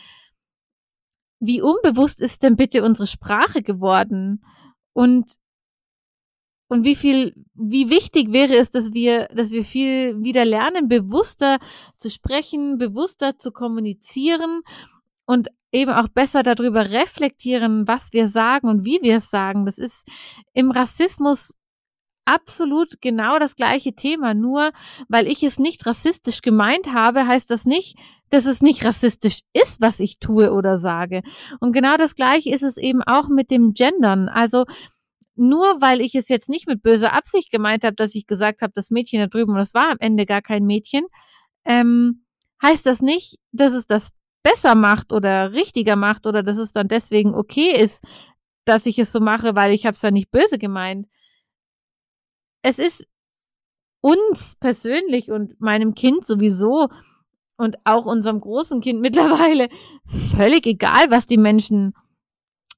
wie 1.47 1.63
unbewusst 1.63 2.21
ist 2.21 2.43
denn 2.43 2.57
bitte 2.57 2.83
unsere 2.83 3.07
Sprache 3.07 3.63
geworden? 3.63 4.45
Und 4.93 5.37
und 6.69 6.83
wie 6.83 6.97
viel, 6.97 7.35
wie 7.55 7.91
wichtig 7.91 8.33
wäre 8.33 8.57
es, 8.57 8.71
dass 8.71 8.93
wir, 8.93 9.29
dass 9.29 9.51
wir 9.51 9.65
viel 9.65 10.25
wieder 10.25 10.45
lernen, 10.45 10.89
bewusster 10.89 11.59
zu 11.99 12.11
sprechen, 12.11 12.79
bewusster 12.79 13.39
zu 13.39 13.53
kommunizieren 13.53 14.63
und 15.27 15.49
eben 15.73 15.93
auch 15.93 16.09
besser 16.09 16.43
darüber 16.43 16.91
reflektieren, 16.91 17.87
was 17.87 18.13
wir 18.13 18.29
sagen 18.29 18.69
und 18.69 18.85
wie 18.85 19.01
wir 19.03 19.19
es 19.19 19.31
sagen. 19.31 19.67
Das 19.67 19.79
ist 19.79 20.07
im 20.53 20.71
Rassismus 20.71 21.55
absolut 22.25 23.01
genau 23.01 23.39
das 23.39 23.57
gleiche 23.57 23.93
Thema. 23.95 24.35
Nur 24.35 24.73
weil 25.09 25.27
ich 25.27 25.43
es 25.43 25.59
nicht 25.59 25.85
rassistisch 25.87 26.43
gemeint 26.43 26.87
habe, 26.93 27.27
heißt 27.27 27.51
das 27.51 27.67
nicht, 27.67 27.97
dass 28.31 28.47
es 28.47 28.63
nicht 28.63 28.85
rassistisch 28.85 29.41
ist, 29.53 29.81
was 29.81 30.01
ich 30.01 30.19
tue 30.19 30.53
oder 30.53 30.79
sage. 30.79 31.23
Und 31.61 31.73
genau 31.73 31.97
das 31.97 32.15
gleiche 32.15 32.51
ist 32.53 32.63
es 32.63 32.77
eben 32.77 33.03
auch 33.03 33.29
mit 33.29 33.51
dem 33.51 33.75
Gendern. 33.75 34.29
Also 34.29 34.65
nur 35.37 35.81
weil 35.81 36.01
ich 36.01 36.15
es 36.15 36.29
jetzt 36.29 36.49
nicht 36.49 36.69
mit 36.69 36.83
böser 36.83 37.13
Absicht 37.13 37.51
gemeint 37.51 37.85
habe, 37.85 37.97
dass 37.97 38.15
ich 38.15 38.27
gesagt 38.27 38.63
habe, 38.63 38.73
das 38.75 38.91
Mädchen 38.91 39.21
da 39.21 39.27
drüben 39.27 39.55
und 39.55 39.61
es 39.61 39.75
war 39.75 39.91
am 39.91 39.99
Ende 40.01 40.27
gar 40.27 40.43
kein 40.43 40.65
Mädchen, 40.65 41.05
ähm, 41.65 42.25
heißt 42.63 42.87
das 42.87 43.03
nicht, 43.03 43.39
dass 43.53 43.73
es 43.73 43.87
das 43.87 44.11
besser 44.43 44.75
macht 44.75 45.13
oder 45.13 45.53
richtiger 45.53 45.97
macht 45.97 46.27
oder 46.27 46.43
dass 46.43 46.59
es 46.59 46.73
dann 46.73 46.89
deswegen 46.89 47.35
okay 47.35 47.73
ist, 47.73 48.05
dass 48.65 48.87
ich 48.87 48.99
es 48.99 49.13
so 49.13 49.21
mache, 49.21 49.57
weil 49.57 49.73
ich 49.73 49.87
habe 49.87 49.95
es 49.95 50.03
ja 50.03 50.11
nicht 50.11 50.31
böse 50.31 50.59
gemeint. 50.59 51.07
Es 52.63 52.79
ist 52.79 53.07
uns 54.01 54.55
persönlich 54.57 55.31
und 55.31 55.61
meinem 55.61 55.95
Kind 55.95 56.25
sowieso 56.25 56.89
und 57.65 57.77
auch 57.85 58.07
unserem 58.07 58.41
großen 58.41 58.81
Kind 58.81 59.01
mittlerweile 59.01 59.69
völlig 60.37 60.67
egal, 60.67 61.11
was 61.11 61.27
die 61.27 61.39
Menschen 61.39 61.95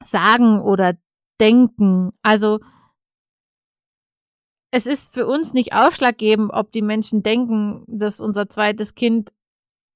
sagen 0.03 0.61
oder 0.61 0.95
denken. 1.41 2.13
Also 2.23 2.61
es 4.71 4.87
ist 4.87 5.15
für 5.15 5.27
uns 5.27 5.55
nicht 5.55 5.73
ausschlaggebend, 5.73 6.51
ob 6.53 6.73
die 6.73 6.83
Menschen 6.83 7.23
denken, 7.23 7.85
dass 7.87 8.21
unser 8.21 8.49
zweites 8.49 8.95
Kind 8.95 9.33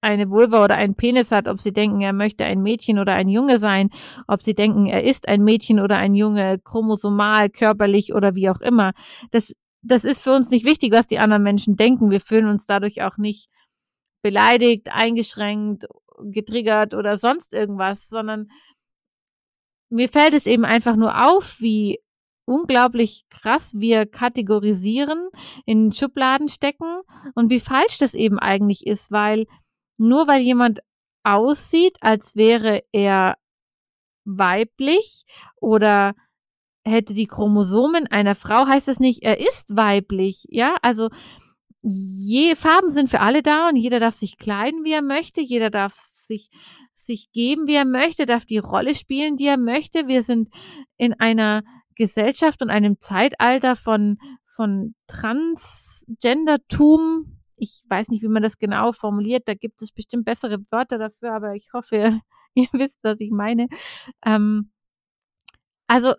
eine 0.03 0.31
Vulva 0.31 0.65
oder 0.65 0.77
einen 0.77 0.95
Penis 0.95 1.31
hat, 1.31 1.49
ob 1.49 1.61
sie 1.61 1.73
denken, 1.73 2.01
er 2.01 2.15
möchte 2.15 2.45
ein 2.45 2.63
Mädchen 2.63 2.99
oder 2.99 3.13
ein 3.13 3.29
Junge 3.29 3.59
sein, 3.59 3.91
ob 4.27 4.43
sie 4.43 4.55
denken, 4.55 4.87
er 4.87 5.05
ist 5.05 5.29
ein 5.29 5.43
Mädchen 5.43 5.81
oder 5.81 5.99
ein 5.99 6.15
Junge, 6.15 6.59
chromosomal, 6.59 7.51
körperlich 7.51 8.15
oder 8.15 8.35
wie 8.35 8.49
auch 8.49 8.61
immer. 8.61 8.93
Das, 9.31 9.53
das 9.83 10.05
ist 10.05 10.23
für 10.23 10.33
uns 10.33 10.51
nicht 10.51 10.65
wichtig, 10.65 10.93
was 10.93 11.07
die 11.07 11.19
anderen 11.19 11.43
Menschen 11.43 11.77
denken. 11.77 12.11
Wir 12.11 12.21
fühlen 12.21 12.49
uns 12.49 12.65
dadurch 12.67 13.03
auch 13.03 13.19
nicht 13.19 13.51
beleidigt, 14.23 14.89
eingeschränkt, 14.91 15.87
getriggert 16.23 16.95
oder 16.95 17.17
sonst 17.17 17.55
irgendwas, 17.55 18.09
sondern 18.09 18.51
mir 19.91 20.09
fällt 20.09 20.35
es 20.35 20.47
eben 20.47 20.65
einfach 20.65 20.97
nur 20.97 21.27
auf, 21.27 21.57
wie 21.61 22.01
unglaublich 22.45 23.25
krass 23.31 23.75
wir 23.77 24.07
kategorisieren, 24.07 25.29
in 25.67 25.93
Schubladen 25.93 26.49
stecken 26.49 27.01
und 27.35 27.51
wie 27.51 27.61
falsch 27.61 27.99
das 27.99 28.15
eben 28.15 28.39
eigentlich 28.39 28.87
ist, 28.87 29.11
weil 29.11 29.47
nur 29.99 30.27
weil 30.27 30.41
jemand 30.41 30.81
aussieht, 31.23 31.97
als 32.01 32.37
wäre 32.37 32.83
er 32.93 33.37
weiblich 34.25 35.25
oder 35.61 36.15
hätte 36.85 37.15
die 37.15 37.27
Chromosomen 37.27 38.07
einer 38.07 38.35
Frau, 38.35 38.67
heißt 38.67 38.89
es 38.89 39.01
nicht, 39.01 39.23
er 39.23 39.39
ist 39.39 39.77
weiblich, 39.77 40.47
ja? 40.49 40.77
Also 40.83 41.11
je 41.83 42.55
Farben 42.57 42.91
sind 42.91 43.09
für 43.09 43.21
alle 43.21 43.43
da 43.43 43.69
und 43.69 43.77
jeder 43.77 44.01
darf 44.01 44.15
sich 44.15 44.37
kleiden, 44.39 44.85
wie 44.85 44.93
er 44.93 45.03
möchte, 45.03 45.41
jeder 45.41 45.71
darf 45.71 45.95
sich 45.95 46.51
sich 46.95 47.33
geben, 47.33 47.67
wie 47.67 47.75
er 47.75 47.87
möchte, 47.87 48.27
darf 48.27 48.45
die 48.45 48.59
Rolle 48.59 48.95
spielen, 48.95 49.37
die 49.37 49.47
er 49.47 49.57
möchte. 49.57 50.07
Wir 50.07 50.23
sind 50.23 50.51
in 50.99 51.15
einer 51.15 51.63
Gesellschaft 51.95 52.61
und 52.63 52.71
einem 52.71 53.01
Zeitalter 53.01 53.77
von 53.77 54.19
von 54.55 54.95
Transgendertum. 55.07 57.39
Ich 57.57 57.85
weiß 57.89 58.09
nicht, 58.09 58.23
wie 58.23 58.29
man 58.29 58.43
das 58.43 58.59
genau 58.59 58.93
formuliert. 58.93 59.45
Da 59.47 59.55
gibt 59.55 59.81
es 59.81 59.93
bestimmt 59.93 60.27
bessere 60.27 60.59
Wörter 60.71 60.99
dafür, 60.99 61.33
aber 61.33 61.55
ich 61.55 61.69
hoffe, 61.73 62.21
ihr 62.55 62.69
wisst, 62.73 62.99
was 63.03 63.21
ich 63.21 63.31
meine. 63.31 63.69
Ähm, 64.25 64.71
also 65.87 66.15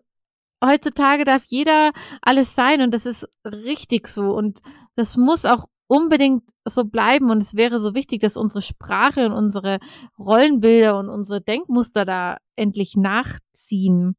heutzutage 0.64 1.24
darf 1.24 1.44
jeder 1.46 1.92
alles 2.22 2.56
sein 2.56 2.82
und 2.82 2.94
das 2.94 3.06
ist 3.06 3.28
richtig 3.46 4.08
so 4.08 4.34
und 4.34 4.62
das 5.02 5.18
muss 5.18 5.46
auch 5.46 5.66
unbedingt 5.88 6.44
so 6.64 6.86
bleiben 6.86 7.32
und 7.32 7.42
es 7.42 7.56
wäre 7.56 7.80
so 7.80 7.96
wichtig, 7.96 8.22
dass 8.22 8.38
unsere 8.38 8.62
Sprache 8.62 9.26
und 9.26 9.34
unsere 9.34 9.80
Rollenbilder 10.20 10.98
und 10.98 11.10
unsere 11.10 11.42
Denkmuster 11.42 12.06
da 12.06 12.38
endlich 12.56 12.96
nachziehen. 12.96 14.16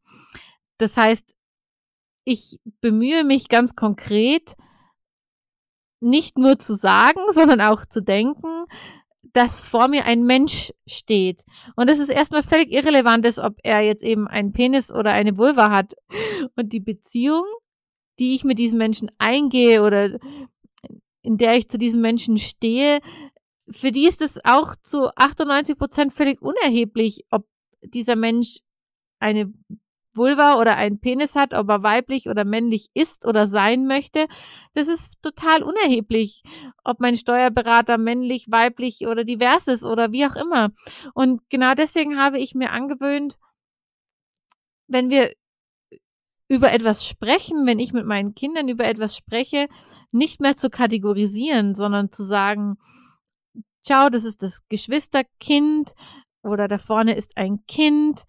Das 0.78 0.96
heißt, 0.96 1.34
ich 2.24 2.58
bemühe 2.80 3.22
mich 3.22 3.48
ganz 3.48 3.76
konkret, 3.76 4.56
nicht 6.00 6.36
nur 6.36 6.58
zu 6.58 6.74
sagen, 6.74 7.20
sondern 7.30 7.60
auch 7.60 7.86
zu 7.86 8.02
denken, 8.02 8.64
dass 9.32 9.62
vor 9.62 9.86
mir 9.86 10.04
ein 10.04 10.24
Mensch 10.24 10.72
steht. 10.86 11.44
Und 11.76 11.88
das 11.88 12.00
ist 12.00 12.10
erstmal 12.10 12.42
völlig 12.42 12.72
irrelevant 12.72 13.24
ist, 13.24 13.38
ob 13.38 13.54
er 13.62 13.80
jetzt 13.82 14.02
eben 14.02 14.26
einen 14.26 14.52
Penis 14.52 14.90
oder 14.90 15.12
eine 15.12 15.38
Vulva 15.38 15.70
hat. 15.70 15.94
Und 16.56 16.72
die 16.72 16.80
Beziehung, 16.80 17.44
die 18.18 18.34
ich 18.34 18.44
mit 18.44 18.58
diesem 18.58 18.78
Menschen 18.78 19.10
eingehe 19.18 19.82
oder 19.82 20.18
in 21.22 21.38
der 21.38 21.56
ich 21.56 21.68
zu 21.68 21.78
diesem 21.78 22.00
Menschen 22.00 22.36
stehe, 22.36 23.00
für 23.70 23.92
die 23.92 24.06
ist 24.06 24.22
es 24.22 24.44
auch 24.44 24.74
zu 24.76 25.08
98 25.16 25.78
Prozent 25.78 26.12
völlig 26.12 26.42
unerheblich, 26.42 27.24
ob 27.30 27.46
dieser 27.82 28.16
Mensch 28.16 28.58
eine 29.18 29.52
Vulva 30.14 30.60
oder 30.60 30.76
einen 30.76 31.00
Penis 31.00 31.34
hat, 31.34 31.54
ob 31.54 31.68
er 31.70 31.82
weiblich 31.82 32.28
oder 32.28 32.44
männlich 32.44 32.90
ist 32.92 33.24
oder 33.24 33.46
sein 33.46 33.86
möchte. 33.86 34.26
Das 34.74 34.88
ist 34.88 35.22
total 35.22 35.62
unerheblich, 35.62 36.42
ob 36.84 37.00
mein 37.00 37.16
Steuerberater 37.16 37.96
männlich, 37.98 38.50
weiblich 38.50 39.06
oder 39.06 39.24
divers 39.24 39.68
ist 39.68 39.84
oder 39.84 40.12
wie 40.12 40.26
auch 40.26 40.36
immer. 40.36 40.70
Und 41.14 41.48
genau 41.48 41.72
deswegen 41.74 42.20
habe 42.20 42.38
ich 42.38 42.54
mir 42.54 42.72
angewöhnt, 42.72 43.38
wenn 44.86 45.08
wir 45.08 45.32
über 46.52 46.72
etwas 46.72 47.06
sprechen, 47.06 47.66
wenn 47.66 47.78
ich 47.78 47.92
mit 47.92 48.06
meinen 48.06 48.34
Kindern 48.34 48.68
über 48.68 48.84
etwas 48.84 49.16
spreche, 49.16 49.68
nicht 50.10 50.40
mehr 50.40 50.56
zu 50.56 50.70
kategorisieren, 50.70 51.74
sondern 51.74 52.12
zu 52.12 52.24
sagen, 52.24 52.76
ciao, 53.82 54.10
das 54.10 54.24
ist 54.24 54.42
das 54.42 54.60
Geschwisterkind 54.68 55.94
oder 56.42 56.68
da 56.68 56.78
vorne 56.78 57.14
ist 57.14 57.36
ein 57.36 57.64
Kind 57.66 58.24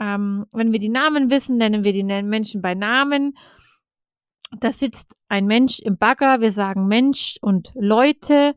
ähm, 0.00 0.46
wenn 0.52 0.72
wir 0.72 0.78
die 0.78 0.88
Namen 0.88 1.30
wissen, 1.30 1.56
nennen 1.56 1.84
wir 1.84 1.92
die 1.92 2.04
Menschen 2.04 2.62
bei 2.62 2.74
Namen. 2.74 3.36
Da 4.60 4.72
sitzt 4.72 5.16
ein 5.28 5.46
Mensch 5.46 5.80
im 5.80 5.98
Bagger, 5.98 6.40
wir 6.40 6.52
sagen 6.52 6.86
Mensch 6.86 7.38
und 7.42 7.72
Leute. 7.74 8.54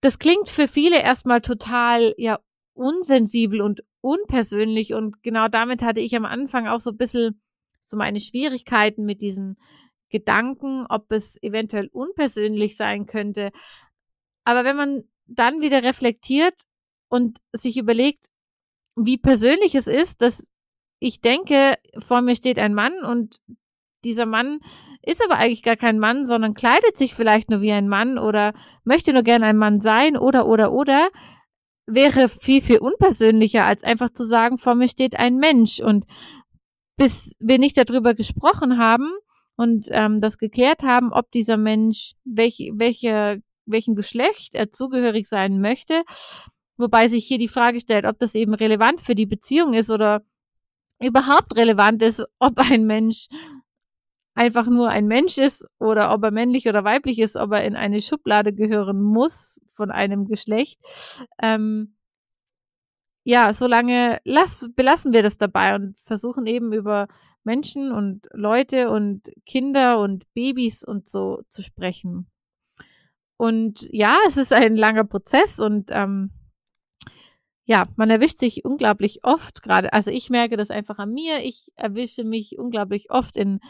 Das 0.00 0.18
klingt 0.18 0.48
für 0.48 0.68
viele 0.68 1.00
erstmal 1.00 1.40
total, 1.40 2.14
ja, 2.18 2.38
unsensibel 2.74 3.60
und 3.60 3.82
unpersönlich 4.00 4.94
und 4.94 5.22
genau 5.22 5.48
damit 5.48 5.82
hatte 5.82 6.00
ich 6.00 6.14
am 6.14 6.24
Anfang 6.24 6.68
auch 6.68 6.78
so 6.78 6.90
ein 6.90 6.96
bisschen 6.96 7.40
so 7.88 7.96
meine 7.96 8.20
Schwierigkeiten 8.20 9.04
mit 9.04 9.20
diesen 9.20 9.56
Gedanken, 10.10 10.86
ob 10.88 11.10
es 11.12 11.42
eventuell 11.42 11.88
unpersönlich 11.92 12.76
sein 12.76 13.06
könnte. 13.06 13.50
Aber 14.44 14.64
wenn 14.64 14.76
man 14.76 15.04
dann 15.26 15.60
wieder 15.60 15.82
reflektiert 15.82 16.54
und 17.08 17.38
sich 17.52 17.76
überlegt, 17.76 18.26
wie 18.96 19.18
persönlich 19.18 19.74
es 19.74 19.86
ist, 19.86 20.22
dass 20.22 20.48
ich 20.98 21.20
denke, 21.20 21.74
vor 21.98 22.22
mir 22.22 22.34
steht 22.34 22.58
ein 22.58 22.74
Mann 22.74 23.04
und 23.04 23.36
dieser 24.04 24.26
Mann 24.26 24.60
ist 25.02 25.24
aber 25.24 25.36
eigentlich 25.36 25.62
gar 25.62 25.76
kein 25.76 25.98
Mann, 25.98 26.24
sondern 26.24 26.54
kleidet 26.54 26.96
sich 26.96 27.14
vielleicht 27.14 27.50
nur 27.50 27.60
wie 27.60 27.72
ein 27.72 27.88
Mann 27.88 28.18
oder 28.18 28.52
möchte 28.84 29.12
nur 29.12 29.22
gerne 29.22 29.46
ein 29.46 29.56
Mann 29.56 29.80
sein 29.80 30.16
oder 30.16 30.46
oder 30.46 30.72
oder 30.72 31.08
wäre 31.86 32.28
viel 32.28 32.60
viel 32.60 32.78
unpersönlicher 32.78 33.64
als 33.64 33.84
einfach 33.84 34.10
zu 34.10 34.26
sagen, 34.26 34.58
vor 34.58 34.74
mir 34.74 34.88
steht 34.88 35.16
ein 35.18 35.36
Mensch 35.36 35.80
und 35.80 36.04
bis 36.98 37.34
wir 37.40 37.58
nicht 37.58 37.78
darüber 37.78 38.12
gesprochen 38.12 38.78
haben 38.78 39.10
und 39.56 39.86
ähm, 39.90 40.20
das 40.20 40.36
geklärt 40.36 40.82
haben, 40.82 41.14
ob 41.14 41.30
dieser 41.32 41.56
Mensch 41.56 42.12
welch, 42.24 42.70
welche 42.74 43.42
welchem 43.64 43.94
Geschlecht 43.94 44.54
er 44.54 44.70
zugehörig 44.70 45.26
sein 45.26 45.60
möchte, 45.60 46.02
Wobei 46.78 47.08
sich 47.08 47.26
hier 47.26 47.38
die 47.38 47.48
Frage 47.48 47.80
stellt, 47.80 48.06
ob 48.06 48.20
das 48.20 48.36
eben 48.36 48.54
relevant 48.54 49.00
für 49.00 49.16
die 49.16 49.26
Beziehung 49.26 49.74
ist 49.74 49.90
oder 49.90 50.22
überhaupt 51.00 51.56
relevant 51.56 52.00
ist, 52.02 52.24
ob 52.38 52.58
ein 52.58 52.86
Mensch 52.86 53.26
einfach 54.34 54.68
nur 54.68 54.88
ein 54.88 55.08
Mensch 55.08 55.38
ist 55.38 55.66
oder 55.80 56.14
ob 56.14 56.22
er 56.22 56.30
männlich 56.30 56.68
oder 56.68 56.84
weiblich 56.84 57.18
ist, 57.18 57.36
ob 57.36 57.52
er 57.52 57.64
in 57.64 57.74
eine 57.74 58.00
Schublade 58.00 58.52
gehören 58.54 59.02
muss 59.02 59.60
von 59.72 59.90
einem 59.90 60.26
Geschlecht. 60.26 60.78
Ähm, 61.42 61.96
ja, 63.28 63.52
solange 63.52 64.20
lass, 64.24 64.70
belassen 64.74 65.12
wir 65.12 65.22
das 65.22 65.36
dabei 65.36 65.74
und 65.74 65.98
versuchen 66.00 66.46
eben 66.46 66.72
über 66.72 67.08
Menschen 67.44 67.92
und 67.92 68.26
Leute 68.32 68.88
und 68.88 69.30
Kinder 69.44 70.00
und 70.00 70.24
Babys 70.32 70.82
und 70.82 71.06
so 71.06 71.42
zu 71.50 71.62
sprechen. 71.62 72.30
Und 73.36 73.86
ja, 73.92 74.16
es 74.26 74.38
ist 74.38 74.50
ein 74.54 74.76
langer 74.76 75.04
Prozess 75.04 75.58
und 75.58 75.90
ähm, 75.92 76.30
ja, 77.66 77.86
man 77.96 78.08
erwischt 78.08 78.38
sich 78.38 78.64
unglaublich 78.64 79.20
oft 79.24 79.62
gerade. 79.62 79.92
Also 79.92 80.10
ich 80.10 80.30
merke 80.30 80.56
das 80.56 80.70
einfach 80.70 80.96
an 80.96 81.12
mir. 81.12 81.44
Ich 81.44 81.70
erwische 81.76 82.24
mich 82.24 82.58
unglaublich 82.58 83.10
oft 83.10 83.36
in 83.36 83.60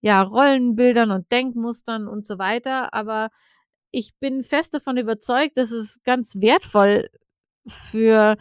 ja, 0.00 0.22
Rollenbildern 0.22 1.12
und 1.12 1.30
Denkmustern 1.30 2.08
und 2.08 2.26
so 2.26 2.40
weiter. 2.40 2.92
Aber 2.92 3.30
ich 3.92 4.16
bin 4.18 4.42
fest 4.42 4.74
davon 4.74 4.96
überzeugt, 4.96 5.56
dass 5.56 5.70
es 5.70 6.02
ganz 6.02 6.34
wertvoll 6.40 7.08
für, 7.68 8.36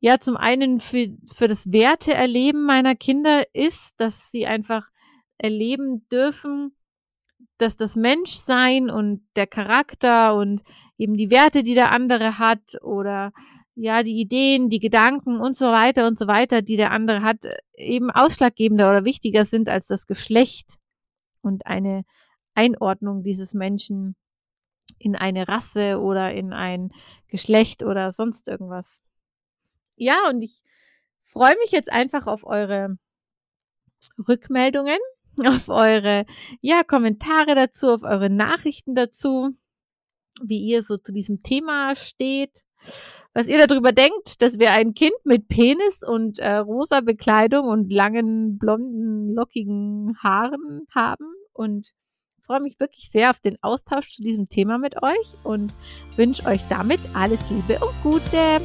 ja, 0.00 0.18
zum 0.18 0.36
einen 0.36 0.80
für, 0.80 1.08
für 1.24 1.48
das 1.48 1.72
Werteerleben 1.72 2.64
meiner 2.64 2.94
Kinder 2.94 3.44
ist, 3.52 4.00
dass 4.00 4.30
sie 4.30 4.46
einfach 4.46 4.88
erleben 5.38 6.06
dürfen, 6.08 6.72
dass 7.58 7.76
das 7.76 7.96
Menschsein 7.96 8.90
und 8.90 9.22
der 9.34 9.46
Charakter 9.46 10.36
und 10.36 10.62
eben 10.96 11.14
die 11.14 11.30
Werte, 11.30 11.62
die 11.62 11.74
der 11.74 11.92
andere 11.92 12.38
hat 12.38 12.80
oder 12.82 13.32
ja, 13.74 14.02
die 14.02 14.20
Ideen, 14.20 14.70
die 14.70 14.80
Gedanken 14.80 15.40
und 15.40 15.56
so 15.56 15.66
weiter 15.66 16.06
und 16.06 16.18
so 16.18 16.26
weiter, 16.26 16.62
die 16.62 16.76
der 16.76 16.90
andere 16.90 17.22
hat, 17.22 17.44
eben 17.74 18.10
ausschlaggebender 18.10 18.90
oder 18.90 19.04
wichtiger 19.04 19.44
sind 19.44 19.68
als 19.68 19.86
das 19.86 20.06
Geschlecht 20.06 20.78
und 21.42 21.66
eine 21.66 22.04
Einordnung 22.54 23.22
dieses 23.22 23.54
Menschen 23.54 24.16
in 24.98 25.14
eine 25.14 25.46
Rasse 25.46 26.00
oder 26.00 26.32
in 26.32 26.52
ein 26.52 26.90
Geschlecht 27.28 27.84
oder 27.84 28.10
sonst 28.10 28.48
irgendwas. 28.48 29.00
Ja, 29.98 30.28
und 30.28 30.42
ich 30.42 30.62
freue 31.22 31.56
mich 31.58 31.70
jetzt 31.70 31.90
einfach 31.92 32.26
auf 32.26 32.44
eure 32.44 32.98
Rückmeldungen, 34.26 34.98
auf 35.46 35.68
eure 35.68 36.24
ja, 36.60 36.82
Kommentare 36.84 37.54
dazu, 37.54 37.92
auf 37.92 38.02
eure 38.02 38.30
Nachrichten 38.30 38.94
dazu, 38.94 39.50
wie 40.42 40.60
ihr 40.60 40.82
so 40.82 40.96
zu 40.96 41.12
diesem 41.12 41.42
Thema 41.42 41.96
steht 41.96 42.64
was 43.34 43.46
ihr 43.46 43.64
darüber 43.64 43.92
denkt, 43.92 44.42
dass 44.42 44.58
wir 44.58 44.72
ein 44.72 44.94
Kind 44.94 45.14
mit 45.24 45.46
Penis 45.48 46.02
und 46.02 46.38
äh, 46.38 46.56
rosa 46.56 47.00
Bekleidung 47.00 47.68
und 47.68 47.92
langen, 47.92 48.58
blonden, 48.58 49.32
lockigen 49.32 50.16
Haaren 50.22 50.86
haben. 50.92 51.26
Und 51.52 51.92
freue 52.42 52.60
mich 52.60 52.80
wirklich 52.80 53.10
sehr 53.10 53.30
auf 53.30 53.38
den 53.38 53.56
Austausch 53.62 54.14
zu 54.14 54.22
diesem 54.22 54.48
Thema 54.48 54.78
mit 54.78 55.02
euch 55.02 55.36
und 55.44 55.72
wünsche 56.16 56.46
euch 56.46 56.62
damit 56.68 57.00
alles 57.14 57.50
Liebe 57.50 57.78
und 57.78 58.02
Gute. 58.02 58.60